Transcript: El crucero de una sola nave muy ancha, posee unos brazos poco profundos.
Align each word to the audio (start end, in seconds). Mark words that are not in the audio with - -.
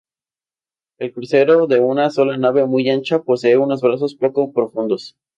El 0.97 1.13
crucero 1.13 1.67
de 1.67 1.79
una 1.79 2.09
sola 2.09 2.35
nave 2.35 2.65
muy 2.65 2.89
ancha, 2.89 3.21
posee 3.21 3.57
unos 3.59 3.81
brazos 3.81 4.15
poco 4.15 4.51
profundos. 4.51 5.15